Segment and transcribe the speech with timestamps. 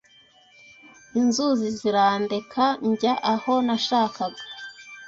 [1.19, 4.41] Inzuzi zirandeka njya aho nashakaga